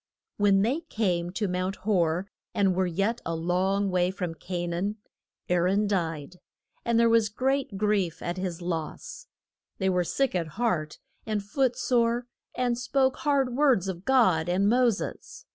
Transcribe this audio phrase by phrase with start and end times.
[0.37, 4.95] When they came to Mount Hor and were yet a long way from Ca naan,
[5.47, 6.39] Aa ron died,
[6.83, 9.27] and there was great grief at his loss.
[9.77, 12.25] They were sick at heart and foot sore,
[12.55, 15.45] and spoke hard words of God and Mo ses.